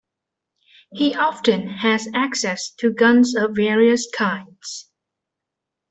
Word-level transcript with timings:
He 0.93 1.13
often 1.13 1.67
has 1.67 2.07
access 2.15 2.71
to 2.79 2.91
guns 2.91 3.35
of 3.35 3.51
various 3.55 4.09
kinds. 4.09 4.89